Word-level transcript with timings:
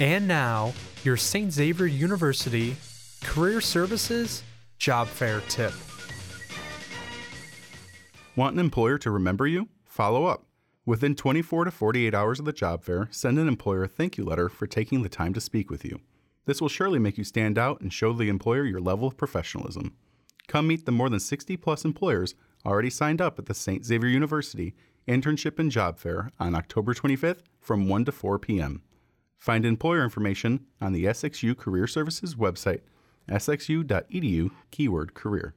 And 0.00 0.26
now, 0.26 0.72
your 1.04 1.16
St. 1.16 1.52
Xavier 1.52 1.86
University 1.86 2.76
Career 3.22 3.60
Services 3.60 4.42
Job 4.76 5.06
Fair 5.06 5.40
Tip. 5.48 5.72
Want 8.34 8.54
an 8.54 8.60
employer 8.60 8.98
to 8.98 9.10
remember 9.12 9.46
you? 9.46 9.68
Follow 9.84 10.24
up. 10.24 10.46
Within 10.84 11.14
24 11.14 11.66
to 11.66 11.70
48 11.70 12.12
hours 12.12 12.40
of 12.40 12.44
the 12.44 12.52
job 12.52 12.82
fair, 12.82 13.08
send 13.12 13.38
an 13.38 13.46
employer 13.46 13.84
a 13.84 13.88
thank 13.88 14.18
you 14.18 14.24
letter 14.24 14.48
for 14.48 14.66
taking 14.66 15.02
the 15.02 15.08
time 15.08 15.32
to 15.32 15.40
speak 15.40 15.70
with 15.70 15.84
you. 15.84 16.00
This 16.44 16.60
will 16.60 16.68
surely 16.68 16.98
make 16.98 17.16
you 17.16 17.24
stand 17.24 17.56
out 17.56 17.80
and 17.80 17.92
show 17.92 18.12
the 18.12 18.28
employer 18.28 18.64
your 18.64 18.80
level 18.80 19.06
of 19.06 19.16
professionalism. 19.16 19.94
Come 20.48 20.66
meet 20.66 20.84
the 20.84 20.92
more 20.92 21.08
than 21.08 21.20
60 21.20 21.56
plus 21.56 21.84
employers 21.84 22.34
already 22.66 22.90
signed 22.90 23.20
up 23.20 23.38
at 23.38 23.46
the 23.46 23.54
St. 23.54 23.84
Xavier 23.84 24.10
University 24.10 24.74
Internship 25.06 25.58
and 25.58 25.70
Job 25.70 25.98
Fair 25.98 26.32
on 26.40 26.54
October 26.54 26.94
25th 26.94 27.42
from 27.60 27.88
1 27.88 28.06
to 28.06 28.12
4 28.12 28.38
p.m. 28.40 28.82
Find 29.44 29.66
employer 29.66 30.02
information 30.02 30.64
on 30.80 30.94
the 30.94 31.04
SXU 31.04 31.54
Career 31.54 31.86
Services 31.86 32.34
website, 32.34 32.80
sxu.edu, 33.28 34.50
keyword 34.70 35.12
career. 35.12 35.54